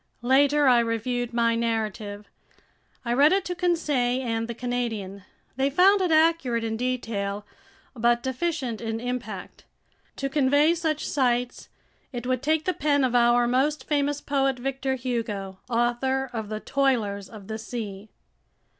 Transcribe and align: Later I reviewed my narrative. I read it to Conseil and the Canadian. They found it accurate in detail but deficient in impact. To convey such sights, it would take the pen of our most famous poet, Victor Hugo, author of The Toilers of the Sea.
Later 0.23 0.67
I 0.67 0.79
reviewed 0.79 1.31
my 1.31 1.53
narrative. 1.53 2.27
I 3.05 3.13
read 3.13 3.31
it 3.31 3.45
to 3.45 3.53
Conseil 3.55 4.25
and 4.25 4.47
the 4.47 4.55
Canadian. 4.55 5.21
They 5.57 5.69
found 5.69 6.01
it 6.01 6.09
accurate 6.11 6.63
in 6.63 6.75
detail 6.75 7.45
but 7.95 8.23
deficient 8.23 8.81
in 8.81 8.99
impact. 8.99 9.63
To 10.15 10.27
convey 10.27 10.73
such 10.73 11.05
sights, 11.07 11.69
it 12.11 12.25
would 12.25 12.41
take 12.41 12.65
the 12.65 12.73
pen 12.73 13.03
of 13.03 13.13
our 13.13 13.45
most 13.45 13.87
famous 13.87 14.21
poet, 14.21 14.57
Victor 14.57 14.95
Hugo, 14.95 15.59
author 15.69 16.31
of 16.33 16.49
The 16.49 16.59
Toilers 16.61 17.29
of 17.29 17.45
the 17.47 17.59
Sea. 17.59 18.09